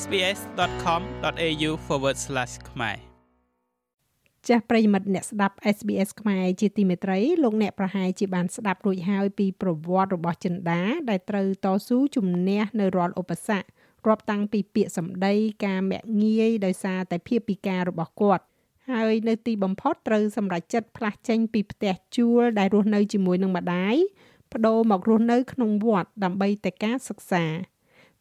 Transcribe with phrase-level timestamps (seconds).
[0.00, 1.70] sbs.com.au/
[2.70, 2.96] ខ្មែរ
[4.48, 10.80] ចាស់ប្រិយមិត្តអ្នកស្ដាប់ SBS ខ្មែរជាទីមេត្រីលោកអ្នកប្រហែលជាបានស្ដាប់រួចហើយពីប្រវត្តិរបស់ចិន្តា
[11.10, 15.34] ដែលត្រូវតស៊ូជំនះនៅរាល់ឧបសគ្គរាប់តាំងពីពាក្យសម្ដី
[15.64, 18.44] ការមាក់ងាយដោយសារតែភាពពិការរបស់គាត់
[18.90, 23.96] ហើយនៅទីបំផុតត្រូវសម្រេចចិត្តផ្លាស់ចេញពីផ្ទះជួលដែលរស់នៅជាមួយនឹងម្ដាយ
[24.52, 27.44] បដូរមករស់នៅក្នុងវត្តដើម្បីតែការសិក្សា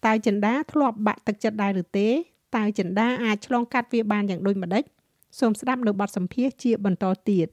[0.05, 2.07] តើចិន្តាធ្លាប់បាក់ទឹកចិត្តដែរឬទេ
[2.55, 4.83] តើចិន្តាអាចឆ្លងកាត់វាបានយ៉ាងដូចម្ដេច
[5.39, 7.47] សូមស្ដាប់នៅបទសម្ភាសន៍ជាបន្តទៀត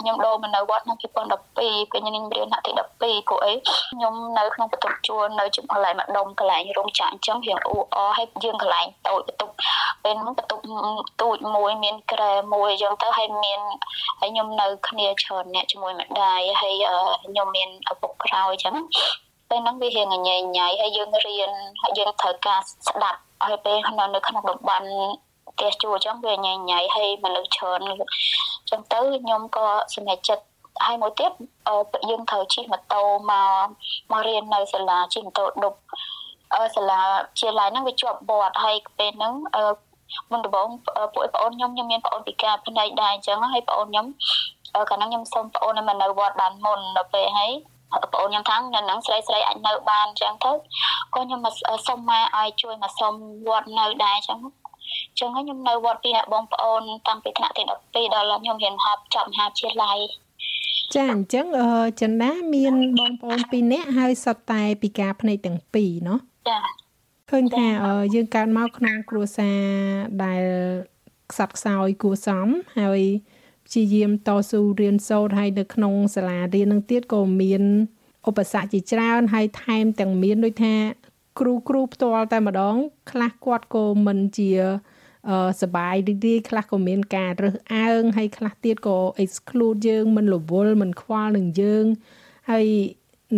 [0.00, 3.52] ខ្ញុំដូរមកនៅវត្តនៅ2012ពេលខ្ញុំរៀនថ្នាក់ទី12ព្រោះអី
[3.92, 9.54] ខ្ញុំនៅក្នុងបន្ទប់ជួលនៅជាកន្លែងម្ដុំកន្លែងរោងចក្រអញ្ចឹងរៀងអ៊ូអហើយយើងកន្លែងតូចបន្ទប់
[10.04, 10.62] ពេលហ្នឹងបន្ទប់
[11.22, 13.60] ទូចមួយមានក្រែមួយអញ្ចឹងទៅហើយមាន
[14.20, 16.74] ហើយខ្ញុំនៅគ្នាច្រើនអ្នកជាមួយម្ដាយហើយ
[17.26, 18.74] ខ្ញុំមានឪពុកក្រោយអញ្ចឹង
[19.52, 21.50] ពេលហ្នឹងវារៀងញ៉ៃញ៉ៃហើយយើងរៀន
[21.82, 23.76] ហើយយើងត្រូវការស្ដាប់ហើយពេល
[24.14, 24.88] នៅក្នុងតំបន់
[25.50, 30.44] ផ្ទះជួលអញ្ចឹងវាញ៉ៃញ៉ៃហើយមនុស្សច្រើនអញ្ចឹងទៅខ្ញុំក៏សម្រេចចិត្ត
[30.86, 31.32] ហើយមួយទៀត
[32.10, 33.66] យើងត្រូវជិះម៉ូតូមក
[34.12, 35.78] មករៀននៅសាលាជិះម៉ូតូដប់
[36.76, 37.00] សាលា
[37.40, 39.32] ជាឡាយហ្នឹងវាជាប់បត់ហើយពេលហ្នឹង
[40.30, 40.68] មុនដំបូង
[41.14, 44.06] ពួកប្អូនខ្ញុំខ្ញុំមានប្អូនពិការភ្នែកដែរអញ្ចឹងហើយប្អូនខ្ញុំ
[44.90, 47.50] កាលហ្នឹងខ្ញុំសុំប្អូនឲ្យមកនៅវត្តបានមុនដល់ពេលហើយ
[48.13, 50.51] ប្អូនខ្ញុំថានៅនឹងស្រីស្រីអាចនៅបានអញ្ចឹងទៅ
[51.13, 51.55] ក៏ខ្ញុំមក
[51.87, 53.13] សុំមកឲ្យជួយមកសុំ
[53.47, 54.37] វត្តនៅដែរអញ្ចឹង
[55.19, 59.99] ចឹងហើយខ្ញុំនៅវត្តពីអ្នកបងប្អូនតាំងពីថ្នាក់ទី12ដល់ខ្ញុំរៀនហប់ចប់មហាវិទ្យាល័យ
[60.95, 61.69] ចាអញ្ចឹងអឺ
[62.01, 66.19] ចិនណាមានបងប្អូន2នាក់ហើយសុទ្ធតែពិការភ្នែកទាំងពីរเนาะ
[66.49, 66.59] ចា
[67.31, 67.67] ឃើញថា
[68.15, 69.59] យើងកើតមកក្នុងគ្រួសារ
[70.23, 70.43] ដែល
[71.31, 72.47] ខ្សត់ខ្សោយគួសម
[72.79, 73.01] ហើយ
[73.72, 77.62] ព្យាយាមតស៊ូរៀនសូត្រហើយនៅក្នុងសាលារៀននឹងទៀតក៏មាន
[78.28, 80.74] ឧបសគ្គជាច្រើនហើយថែមទាំងមានដូចថា
[81.40, 82.76] គ្រូគ្រូផ្ទាល់តែម្ដង
[83.10, 84.50] ខ្លះគាត់ក៏មិនជា
[85.62, 91.84] សបាយរីករាយខ្លះក៏មានការរើសអើងហើយខ្លះទៀតក៏ exclude យើងមិនរវល់មិនខ្វល់នឹងយើង
[92.50, 92.66] ហើយ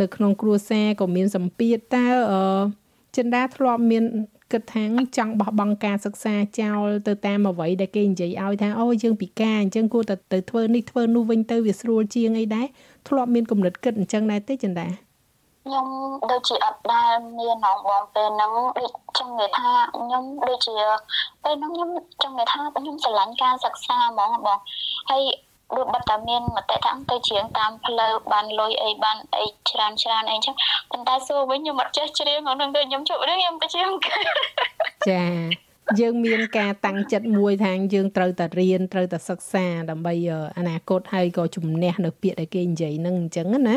[0.00, 2.40] នៅក្នុងគ្រួសារក៏មានសម្ពាធតើអឺ
[3.16, 4.04] ចិន្តាធ្លាប់មាន
[4.52, 4.84] គិតថា
[5.16, 12.66] ចង់បោះបង់ការសិក្សាចោលទៅតាមអ្វីដែលគេនិយាយឲ្យថាអូយើងពិការអញ្ចឹងគួរតែទៅធ្វើនេះធ្វើនោះវិញទៅវាស្រួលជាងអីដែរ
[13.08, 14.88] ធ្លាប់មានគំនិតគិតអញ្ចឹងដែរទេចិន្តា
[15.64, 15.86] ខ្ញុំ
[16.30, 20.74] ដូចជាអត់ដែលមានហងបងពេលហ្នឹងដូចចង់និយាយថាខ្ញុំដូចជា
[21.44, 21.90] ពេលហ្នឹងខ្ញុំ
[22.22, 24.58] ចង់និយាយថាខ្ញុំស្រឡាញ់ការសិក្សាហ្មងបង
[25.10, 25.22] ហើយ
[25.76, 30.54] ដូចបាត់តែមានមតិថាទៅច្រៀងតាមផ្លូវបានលុយអីបានអីច្រើនច្រើនអីចឹង
[30.90, 33.90] ប៉ុន្តែសួរវិញខ្ញុំអត់ចេះច្រៀងហ្នឹងទៅខ្ញុំជប់រឿងខ្ញុំទៅច្រៀង
[35.10, 35.24] ចា
[36.00, 40.14] យើងមានការតាំងចិត្តមួយថាយើងត្រូវតែរៀនត្រូវតែសិក្សាដើម្បី
[40.58, 43.76] អនាគតហើយក៏ជំនះនៅពាក្យដែលគេនិយាយហ្នឹងអញ្ចឹងណា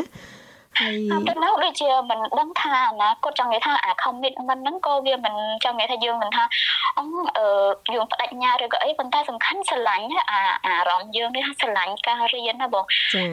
[0.78, 0.94] ហើយ
[1.28, 5.34] ទៅនៅដូចជាមិនដឹងថាណាគាត់ចង់និយាយថាអា commitment ហ្នឹងក៏វាមិន
[5.64, 6.44] ចង់និយាយថាយើងមិនថា
[6.98, 7.04] អឺ
[7.94, 12.84] យើងបដិញ្ញាឬក៏អីប៉ុន្តែសំខាន់ស្រឡាញ់អាអារម្មណ៍យើងនេះថាស្រឡាញ់ការរៀនណាបង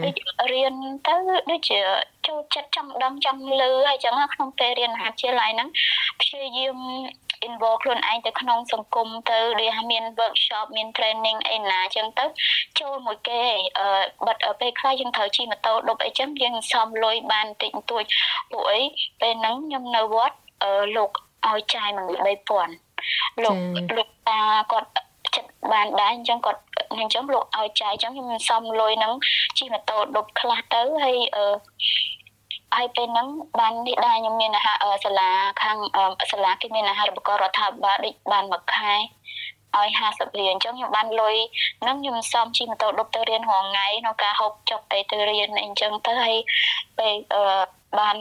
[0.04, 0.16] ដូច
[0.52, 0.74] រៀន
[1.08, 1.14] ទៅ
[1.52, 1.80] ដូចជា
[2.28, 5.70] ចូលចិត្តចង់ដឹងចង់លឺហើយចឹងក្នុងពេលរៀនមហាវិទ្យាល័យហ្នឹង
[6.22, 6.78] ព្យាយាម
[7.48, 12.26] involve ខ្លួនឯងទៅក្នុងសង្គមទៅដូចថាមាន workshop មាន training អីណាចឹងទៅ
[12.80, 13.42] ចូលមួយគេ
[13.80, 13.88] អឺ
[14.28, 18.04] បិទពេលខ្លះយើងត្រូវជិះម៉ូតូដប់អីចឹងយើងសំលុយបានតិចបន្តួច
[18.52, 18.82] ពួកអី
[19.22, 21.12] ពេលហ្នឹងខ្ញុំនៅវត្តអឺលោក
[21.48, 23.58] ឲ្យចាយមក3000លោក
[23.98, 24.40] លោកតា
[24.72, 24.90] គាត់
[25.36, 26.62] ចិត្តបានដែរអញ្ចឹងគាត់
[27.00, 29.14] អញ្ចឹងលោកឲ្យចាយអញ្ចឹងខ្ញុំសំលុយហ្នឹង
[29.58, 31.46] ជិះម៉ូតូដប់ខ្លះទៅហើយអឺ
[32.76, 33.28] ហើយពេលហ្នឹង
[33.60, 35.30] បាននេះដែរខ្ញុំមានអាហារសាលា
[35.64, 35.78] ខាង
[36.32, 38.94] សាលាគេមានអាហារូបករណ៍រដ្ឋាភិបាលដូចបានមួយខែ
[39.76, 41.36] ឲ្យ50រៀលអញ្ចឹងខ្ញុំបានលុយ
[41.82, 46.36] ហ្នឹងខ្ញុំសំជិះម៉ូតូដប់ទៅរៀនរាល់ថ្ងៃក្នុងការហូបចុកអីទៅរៀនអីអញ្ចឹងទៅហើយ
[46.98, 47.14] ពេល
[48.00, 48.18] បាន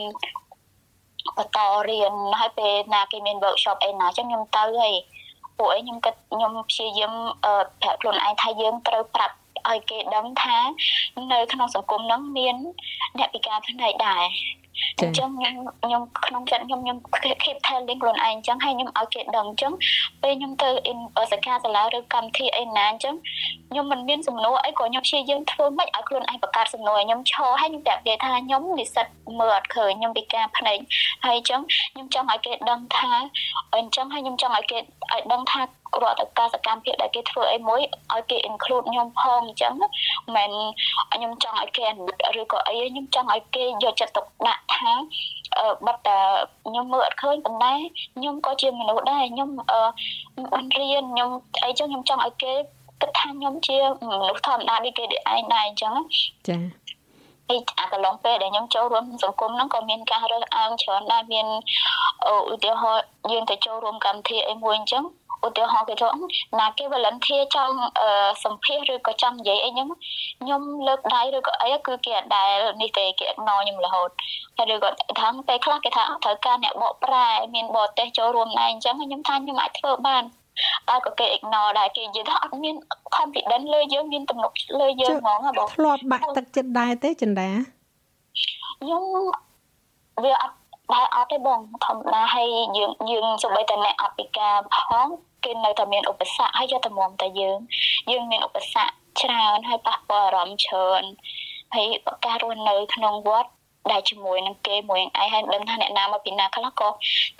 [1.37, 4.94] បន្តរៀនហើយពេលណាគេមាន workshop អីណាអញ្ចឹងខ្ញុំទៅហើយ
[5.59, 7.12] ពួកឯងខ្ញុំគិតខ្ញុំព្យាយាម
[7.83, 9.37] ប្រាប់ខ្លួនឯងថាយើងត្រូវប្រាប់
[9.70, 10.58] ឲ្យគេដឹងថា
[11.32, 12.56] នៅក្នុងសង្គមហ្នឹងមាន
[13.19, 14.25] អ្នកពិការផ្នែកដែរ
[15.00, 15.54] អញ្ចឹងខ្ញុំ
[15.84, 16.98] ខ្ញុំក្នុងចិត្តខ្ញុំខ្ញុំ
[17.44, 19.72] keep telling ខ្លួនឯងអញ្ចឹងហើយខ្ញុំឲ្យគេដឹងអញ្ចឹង
[20.22, 20.68] ពេលខ្ញុំទៅ
[21.33, 23.15] សិក្ខាសាលាឬកម្មវិធីអីណាអញ្ចឹង
[23.71, 29.06] ខ្ញុំមិនមានសំណួរអីក៏ខ្ញុំព្យាយាមធ្វើមិនឲ្យខ្លួនឯងបង្កើតសំណួរឲ្យខ្ញុំឈរហើយខ្ញុំប្រាប់គេថាខ្ញុំនិស្សិត
[29.39, 30.78] មើលអត់ឃើញខ្ញុំពិការភ្នែក
[31.24, 31.60] ហើយអញ្ចឹង
[31.92, 33.12] ខ្ញុំចង់ឲ្យគេដឹងថា
[33.77, 35.60] អញ្ចឹងហើយខ្ញុំចង់ឲ្យគេឲ្យដឹងថា
[36.02, 37.80] រាល់តែការសកម្មភាពដែលគេធ្វើអីមួយ
[38.12, 39.72] ឲ្យគេ include ខ្ញុំផងអញ្ចឹង
[40.36, 40.50] មិន
[41.14, 41.86] ខ្ញុំចង់ឲ្យគេ
[42.41, 44.92] ឬក៏អីខ្ញុំចង់ឲ្យគេយកចិត្តទុកដាក់ថា
[45.86, 46.18] បាត់តែ
[46.66, 47.72] ខ្ញុំមើលអត់ឃើញប៉ុន្តែ
[48.16, 49.48] ខ្ញុំក៏ជាមនុស្សដែរខ្ញុំ
[50.52, 51.30] បានរៀនខ្ញុំ
[51.64, 52.52] អីចឹងខ្ញុំចង់ឲ្យគេ
[53.00, 55.94] គិតថាខ្ញុំជាមនុស្សធម្មតាដូចគេឯងដែរអញ្ចឹង
[56.48, 56.56] ចា
[57.48, 61.46] ហើយអាកន្លងពេលដែលខ្ញុំចូលរួមសង្គមហ្នឹងក៏មានការរើសអើងច្រើនដែរមាន
[62.54, 65.04] ឧទាហរណ៍យើងទៅចូលរួមកម្មវិធីអីមួយអញ្ចឹង
[65.46, 66.08] ឧទាហរណ៍គេថា
[66.60, 67.76] ណាគេ volunteer ចង់
[68.44, 69.88] សម្ភាសឬក៏ចង់និយាយអីហ្នឹង
[70.41, 72.50] ខ្ញុំលើកដៃឬក៏អីគឺគេអត់ដែល
[72.80, 74.10] នេះទេគេអិកណរខ្ញុំរហូត
[74.56, 80.24] ហើយឬក៏ថាពេលខ្លះគេថាត្រូវការអ្នកបកប្រែមានបរទេសចូលរួមដែរអញ្ចឹងខ្ញុំថាខ្ញុំអាចធ្វើបាន
[80.89, 82.74] តែក៏គេ ignore ដែរគេនិយាយថាអត់មាន
[83.16, 87.48] confidence លើយើងមានទំនុកលើយើងហ្មងហ៎បងធ្លាប់បាក់ទឹកចិត្តដែរទេចិន្តា
[88.80, 89.03] ខ្ញុំ
[90.24, 90.56] វាអត់
[90.92, 92.48] ដែរអត់ទេបងធម្មតាហើយ
[92.78, 95.06] យើងយើងសូម្បីតែអ្នកអភិការផង
[95.45, 97.59] គេនៅតែមានឧបសគ្គហើយយកតែមុំតែយើង
[98.10, 98.92] យើងមានឧបសគ្គ
[99.22, 101.03] ច្រើនហើយប៉ះពាល់អារម្មណ៍ច្រើន
[101.74, 101.89] ហើយ
[102.27, 103.51] ការរស់នៅក្នុងវត្ត
[103.92, 106.89] ដែលជាមួយនឹងគេមួយឯងហើយដឹងថាអ្នកណាមកពីណាខ្លះក៏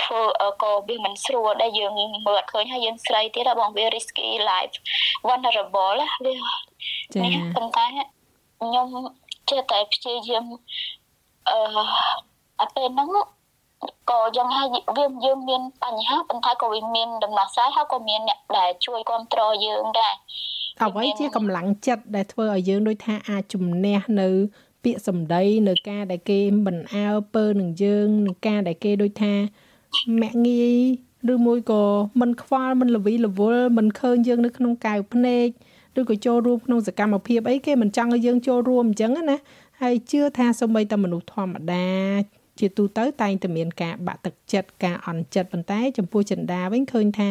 [0.03, 0.21] ធ្វើ
[0.63, 1.93] ក៏វាមិនស្រួលដែលយើង
[2.27, 4.75] មើលអត់ឃើញហើយយើងស្រីទៀតបងវា risky life
[5.27, 6.35] vulnerable វា
[7.15, 7.87] ចា៎ប៉ុន្តែ
[8.61, 8.87] ខ្ញុំ
[9.51, 10.45] ចេះតែព្យាយាម
[11.51, 11.59] អឺ
[12.61, 13.09] អាពេលហ្នឹង
[14.11, 20.15] ក៏យ៉ាងហើយវាយើងមានបញ្ហាប៉ុន្តែក៏វាមានដំណោះស្រាយហើយក៏មានអ្នកដែលជួយគ្រប់គ្រងយើងដែរ
[20.83, 24.29] អ្វីជាកម្លាំងចិត្តដែលធ្វើឲ្យយើងដូចថាអាចជំនះនៅ
[24.85, 29.35] ពាក្យសម្ដីនៅការដែលគេមិនអើពើនឹងយើងនឹងការដែលគេដូចថា
[30.21, 30.79] មាក់ងាយ
[31.33, 31.85] ឬមួយក៏
[32.21, 35.49] មិនខ្វល់មិនលវីលវល់មិនឃើញយើងនៅក្នុងកៅភ្នែក
[35.99, 39.39] ឬក៏ចូលរួមក្នុងសកម្មភាពអីគេមិនចង់ឲ្យយើងចូលរួមអញ្ចឹងណា
[39.83, 41.89] ហើយជឿថាសូម្បីតែមនុស្សធម្មតា
[42.59, 47.31] ជាទូទៅតែងតែមានការបាក់ទឹកចិត្តការអន់ចិត្តប៉ុន្តែ ចំពោះចិន្តាវិញឃើញថា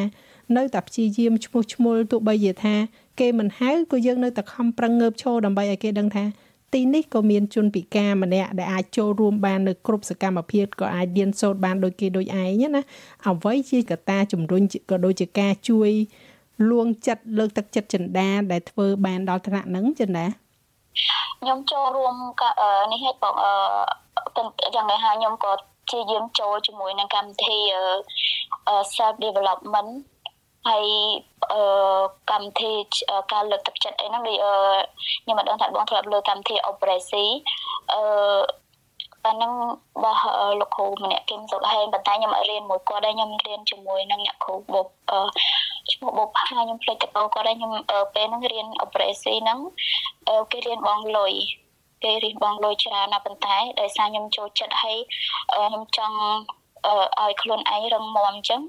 [0.57, 2.75] នៅតែព្យាយាមឈ្មោះឈ្មោលទោះបីជាថា
[3.19, 6.23] គេមិនហៅក៏យើងនៅតែខំប្រឹងងើបឈរដើម្បីឲ្យគេដឹងថា
[6.73, 12.81] ទីនេះក៏មានជនពិការម្នាក់ដែលអាចចូលរួមបាននៅគ្រប់សកម្មភាពក៏អាចរៀនសូត្របានដូចគេដូចឯងណា
[13.27, 15.91] អ្វីជាកត្តាជំរុញក៏ដូចជាការជួយ
[16.69, 20.25] លួងចិត្តលើកទឹកចិត្តចិន្តាដែលធ្វើបានដល់ថ្នាក់ហ្នឹងចិន្តា
[21.41, 22.15] ខ្ញុំចូលរួម
[22.91, 25.53] នេះហេតុបងអឺយ៉ាងណាហើយខ្ញុំក៏
[25.91, 27.57] ជាយាមចូលជាមួយនឹងកម្មវិធី
[28.95, 29.91] self development
[30.68, 30.86] ហើយ
[31.54, 31.62] អឺ
[32.31, 32.71] កម្មវិធី
[33.33, 34.54] ការលើកទឹកចិត្តអីហ្នឹងដូចអឺ
[35.24, 37.27] ខ្ញុំមិនដឹងថាបងធ្លាប់លើកម្មវិធី Operation
[37.94, 38.01] អឺ
[39.25, 39.54] អានឹង
[39.95, 40.24] របស់
[40.60, 44.88] លោកគ្រូម្នាក់គឹមសុខហេងប៉ុន្តែខ្ញុំអត់រៀនមួយគាត់ដែរខ្ញុំរៀនជាមួយនឹងអ្នកគ្រូបុក
[45.92, 47.71] ឈ្មោះបុកផាខ្ញុំភ្លេចទៅគាត់ដែរខ្ញុំ
[48.16, 49.59] ពេលហ្នឹងរៀន Operation ហ្នឹង
[50.51, 51.33] គេរៀនបងលុយ
[52.04, 54.98] គេរៀនបងលុយច្រើនណាស់ប៉ុន្តែដោយសារខ្ញុំចូលចិត្តឲ្យ
[55.51, 56.18] ខ្ញុំចង់
[57.24, 58.62] ឲ្យខ្លួនឯងរឹងមាំអញ្ចឹង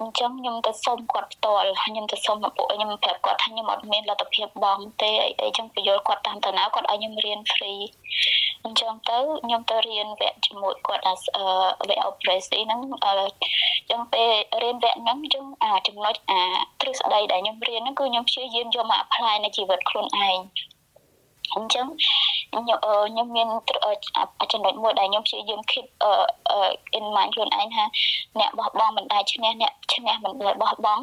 [0.00, 7.82] អញ្ចឹងខ្ញុំទៅសុំគាត់ផ្ទាល់ខ្ញុំទៅសុំឪពុកខ្ញុំប្រាប់គាត់ថាខ្ញុំអត់មានលទ្ធភាពបងទេអីអីចឹងបញ្យល់គាត់តាមតាណាគាត់ឲ្យខ្ញុំរៀន free
[8.64, 14.30] អញ្ចឹងទៅខ្ញុំទៅរៀនវគ្គជាមួយគាត់អាវគ្គ operation ហ្នឹងអញ្ចឹងពេល
[14.62, 16.42] រៀនវគ្គហ្នឹងអញ្ចឹងអាចំណុចអា
[16.80, 20.38] ទ្រឹស្ដីដែលខ្ញុំរៀនហ្នឹងគឺខ្ញុំព្យាយាមយកមក apply នៅជីវិតខ្លួនឯង
[21.56, 21.86] អញ្ចឹង
[22.50, 23.46] ខ្ញុំខ្ញុំមាន
[24.52, 25.86] ចំណុចមួយដែលខ្ញុំព្យាយាម keep
[26.98, 27.84] in mind ខ្លួនឯងថា
[28.38, 31.02] អ្នកបោះបង់មិនដែលឈ្នះអ្នកឈ្នះមិនដែលបោះបង់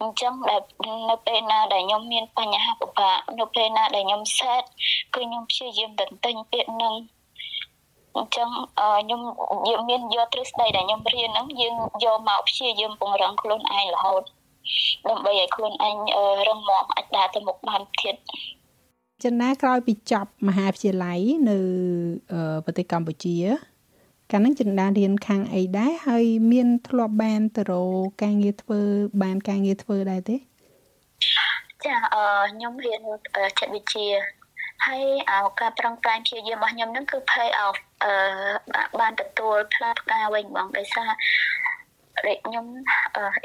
[0.00, 0.60] អញ្ចឹងដែល
[1.10, 4.64] នៅពេលណាដែលខ្ញុំមានបញ្ហាពិបាកនៅពេលណាដែលខ្ញុំ sad
[5.14, 6.94] គឺខ្ញុំព្យាយាមទន្ទិញពាក្យនឹង
[8.16, 8.48] អញ្ចឹង
[9.00, 9.20] ខ្ញុំ
[9.68, 14.22] យើងមានយកទ្រឹស្ដីដែលខ្ញុំរៀនហ្នឹងយើងយកមកព្យាយាមពង្រឹងខ្លួនឯងរហូត
[15.08, 15.96] ដើម្បីឲ្យខ្លួនឯង
[16.48, 18.16] រឹងមាំអាចដើរទៅមុខបានទៀត
[19.24, 21.20] ចិនណាក្រោយពីចប់មហាវិទ្យាល័យ
[21.50, 21.58] នៅ
[22.64, 23.36] ប្រទេសកម្ពុជា
[24.30, 28.80] កាលហ្នឹងចិនដារៀនខាងអីដែរហើយមានធ្លាប់បានទៅរកការងារធ្វើ
[29.22, 30.36] បានការងារធ្វើដែរទេ
[31.84, 34.08] ចាអឺខ្ញុំរៀនចិត្តវិទ្យា
[34.86, 35.04] ហើយ
[35.60, 38.12] ការប្រឹងប្រែងព្យាយាមរបស់ខ្ញុំហ្នឹងគឺ pay off អឺ
[39.00, 41.10] បានទទួលផ្លាផ្កាវិញបងដោយសារ
[42.26, 42.66] ដូចខ្ញុំ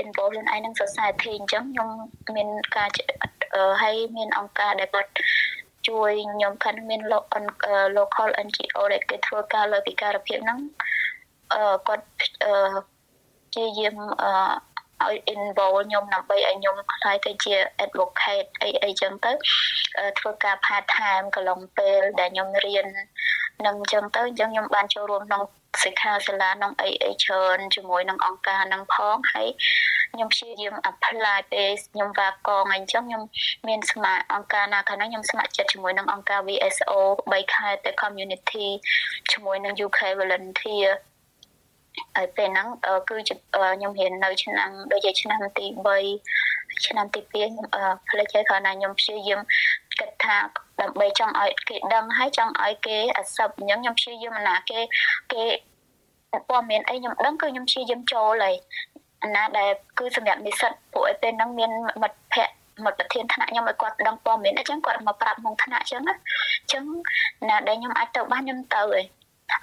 [0.04, 1.90] involve ខ្លួនឯងនឹង society អញ្ចឹងខ្ញុំ
[2.36, 2.90] មានការ
[3.82, 5.12] ហើយមានអង្គការដែលគាត់
[5.88, 7.02] ជួយខ្ញុំគាត់មាន
[7.98, 10.60] local NGO ដែលគេធ្វើការលើពិការភាពហ្នឹង
[11.54, 12.06] អឺគាត់
[12.44, 12.54] អឺ
[13.56, 14.32] ជាយាមអឺ
[15.04, 19.32] ឲ្យ involve ខ្ញុំដើម្បីឲ្យខ្ញុំខ្លាយទៅជា advocate អីអីចឹងទៅ
[20.20, 22.86] ធ្វើការ part time កន្លងពេលដែលខ្ញុំរៀន
[23.66, 25.44] នឹងចឹងទៅអញ្ចឹងខ្ញុំបានចូលរួមក្នុង
[25.84, 29.48] សិក្ខាសាលាក្នុងអីអីច្រើនជាមួយនឹងអង្គការនឹងផងហើយ
[30.16, 33.24] ខ្ញុំព្យាយាម apply ពេលខ្ញុំវាកងអីចឹងខ្ញុំ
[33.68, 36.92] មានស្ម័គ្រអង្គការណាខាងហ្នឹងខ្ញុំស្ម័គ្រចិត្តជាមួយនឹងអង្គការ VSO
[37.32, 38.68] 3ខែទៅ community
[39.32, 40.90] ជាមួយនឹង UK volunteer
[42.16, 42.68] ហើយពេលហ្នឹង
[43.10, 45.66] គឺជាខ្ញុំរៀននៅឆ្នាំដូចជាឆ្នាំទី
[46.26, 47.68] 3ឆ្នាំទី2ខ្ញុំ
[48.10, 49.40] ផ្លេចហើយគ្រាន់តែខ្ញុំព្យាយាម
[50.00, 50.38] គិតថា
[50.82, 54.80] ដើម្បីចង់ឲ្យគេដឹងហើយចង់ឲ្យគេអាសឹបអញ្ចឹងខ្ញុំព្យាយាមណាគេ
[55.34, 55.44] គេ
[56.50, 58.56] ព័ត៌មានអីខ្ញុំដឹងគឺខ្ញុំព្យាយាមចូលហើយ
[59.36, 62.56] ណាដែលគឺសម្រាប់និស្សិតពួកឯពេលហ្នឹងមានមិត្តភ័ក្តិ
[62.86, 66.16] មកប្រធានថ្នាក់ខ្ញុំឲ្យគាត់ដឹងព័ត៌មានអញ្ចឹងគាត់មកប្រាប់ក្នុងថ្នាក់អញ្ចឹងណា
[66.62, 66.84] អញ្ចឹង
[67.50, 69.06] ណាដែលខ្ញុំអាចទៅបានខ្ញុំទៅឯង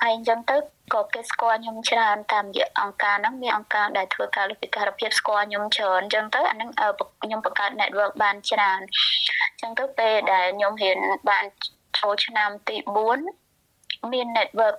[0.03, 0.57] ហើយអញ្ចឹងទៅ
[0.95, 6.71] ក៏គេស្គាល់ខ្ញុំច្រើនតាមរយៈអង្គការហ្នឹងមានអង្គការដែលធ្វើការលើពិការភាពស្គាល់ខ្ញុំច្រើនអញ្ចឹងទៅអាហ្នឹង
[7.23, 8.81] ខ្ញុំបង្កើត network បានច្រើន
[9.51, 10.99] អញ្ចឹងទៅពេលដែលខ្ញុំរៀន
[11.31, 11.45] បាន
[11.99, 12.77] ចូលឆ្នាំទី
[13.45, 14.77] 4មាន network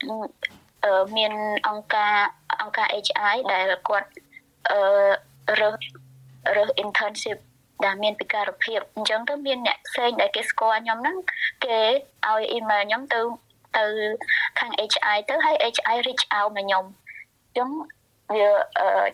[1.18, 1.34] មាន
[1.68, 2.16] អង្គការ
[2.62, 4.10] អង្គការ HI ដែលគាត់
[4.72, 4.80] អឺ
[5.62, 5.78] រើស
[6.58, 7.38] រើស internship
[7.86, 11.18] ដែលមានពិការភាពអញ្ចឹងទៅមានអ្នកផ្សេងដែលគេស្គាល់ខ្ញុំហ្នឹង
[11.66, 11.80] គេ
[12.28, 13.22] ឲ្យ email ខ្ញុំទៅ
[13.78, 13.86] ទៅ
[14.60, 16.84] ខាង HI ទៅហើយ HI reach out មកខ្ញុំ
[17.48, 17.70] អញ្ចឹង
[18.36, 18.50] វា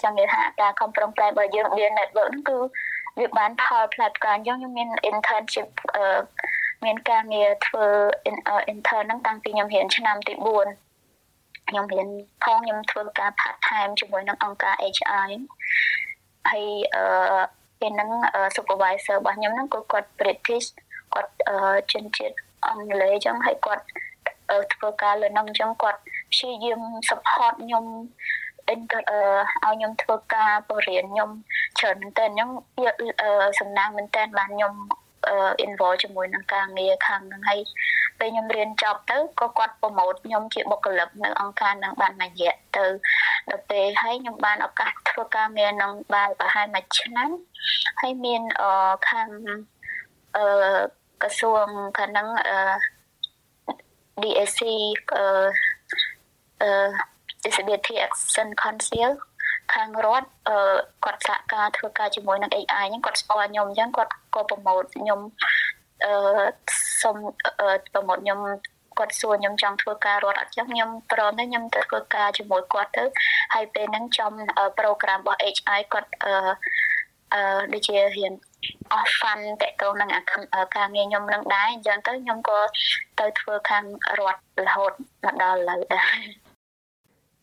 [0.04, 2.58] ចង់និយាយថាការខំប្រឹងប្រែងរបស់យើងវា network ហ្នឹងគឺ
[3.20, 5.68] វាបានផលផ្លែផ្កាអញ្ចឹងខ្ញុំមាន internship
[6.86, 7.86] មានការងារធ្វើ
[8.74, 10.89] intern ហ្នឹងតាំងពីខ្ញុំរៀនឆ្នាំទី4
[11.70, 12.08] ខ្ញុំរៀន
[12.44, 15.32] ផងខ្ញុំធ្វើការ part time ជាមួយនឹងអង្គការ HI
[16.50, 16.64] ហើយ
[16.96, 17.04] អឺ
[17.80, 18.10] ពេលហ្នឹង
[18.56, 20.68] supervisor របស់ខ្ញុំហ្នឹងក៏គាត់ British
[21.14, 21.34] គាត់
[21.92, 22.36] ជនជាតិ
[22.68, 23.86] អង់គ្លេសអញ្ចឹងហើយគាត់
[24.74, 26.00] ធ្វើការលើនឹងអញ្ចឹងគាត់
[26.32, 27.86] ព្យាយាម support ខ្ញុំ
[28.68, 28.84] អឺឲ្យ
[29.64, 31.30] ខ្ញុំធ្វើការបរិញ្ញាខ្ញុំ
[31.80, 32.50] ច្រើនមែនតើខ្ញុំ
[33.60, 34.74] សំណាងមែនតើបានខ្ញុំ
[35.66, 37.60] involve ជាមួយនឹងការងារខាងហ្នឹងហើយ
[38.20, 42.86] ពេលខ្ញុំរៀនចប់ទៅក៏គាត់ប្រម៉ូតខ្ញុំជាបុគ្គលិកនៅអង្គការហ្នឹងបានមួយរយៈទៅ
[43.50, 47.30] ដល់ពេលហើយខ្ញុំបានឱកាសធ្វើការងារនឹងបានប្រហែលមួយឆ្នាំ
[48.02, 49.28] ហើយមានអឺខាង
[50.38, 50.46] អឺ
[51.22, 51.68] ក្រសួង
[51.98, 52.58] ខាងហ្នឹងអឺ
[54.22, 54.60] DAC
[55.18, 55.26] អឺ
[56.62, 56.90] អឺ
[57.44, 59.12] Disability Action Council
[59.80, 65.20] ខាងរដ្ឋអឺគាត់សហការធ្វើការជាមួយនឹង AI ហ្នឹងគាត់ស្គាល់ខ្ញុំអញ្ចឹងគាត់ក៏ប្រម៉ូតខ្ញុំ
[66.06, 66.14] អឺ
[67.02, 67.16] សុំ
[67.94, 68.40] ប្រម៉ូតខ្ញុំ
[69.00, 73.04] គាត់សួរខ្ញុំចង់ធ្វើការរត់អត់ចឹងខ្ញុំព្រមទៅខ្ញុំទៅធ្វើការជាមួយគាត់ទៅ
[73.54, 74.32] ហើយពេលហ្នឹងចំ
[74.80, 76.34] ប្រូក្រាមរបស់ HI គាត់អឺ
[77.34, 77.42] អឺ
[77.74, 78.34] ដូចជារៀន
[78.94, 80.10] អស់ fun តកតងនឹង
[80.76, 82.60] ការងារខ្ញុំនឹងដែរអញ្ចឹងទៅខ្ញុំក៏
[83.20, 83.84] ទៅធ្វើខាង
[84.20, 84.92] រត់រហូត
[85.26, 86.49] មកដល់ឥឡូវដែរ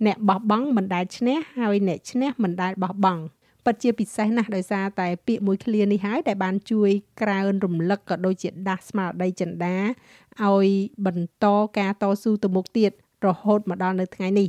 [0.07, 3.23] អ្នកបោះបង់មិនដែលឈ្នះហើយអ្នកឈ្នះមិនដែលបោះបង់
[3.65, 9.77] ពិតជាពិសេសណាស់ដោយសារតែពាក្យមួយឃ្លានេះហើយដែលបានជួយក្រើនរំលឹកក៏ដូចជាដាស់ស្មារតីចិន្តា
[10.45, 10.69] ឲ្យ
[11.07, 11.47] បន្ត
[11.79, 12.91] ការតស៊ូទៅមុខទៀត
[13.27, 14.49] រហូតមកដល់នៅថ្ងៃនេះ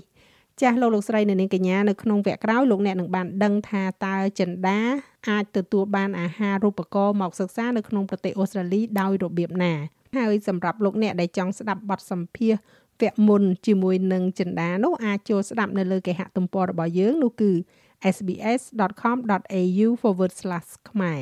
[0.62, 4.80] ចាស់លោកលោកស្រីនៅនាងកញ្ញានៅក្នុងវគ្គក្រោយលោកអ្នកនឹងបានដឹងថាតើចិន្តា
[5.30, 9.74] អាចទទួលបានអាហារូបករណ៍មកសិក្សានៅក្នុងប្រទេសអូស្ត្រាលីដោយរបៀបណា
[10.18, 12.62] ហើយសម្រាប់លោកអ្នកដែលចង់ស្ដាប់បទសម្ភាសន៍
[13.02, 17.52] វគ្គមុនជាមួយនឹងចិន្តានោះអាចចូលស្ដាប់នៅលើគេហទំព័ររបស់យើងនោះគឺ
[18.16, 19.90] sbs.com.au/
[20.90, 21.22] ខ្មែរ